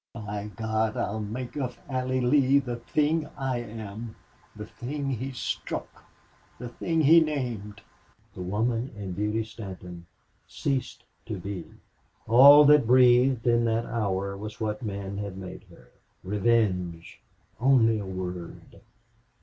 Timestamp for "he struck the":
5.11-6.69